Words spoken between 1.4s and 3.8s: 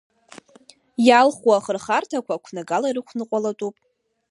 ахырхарҭақәа қәнагала ирықәныҟәалатәуп.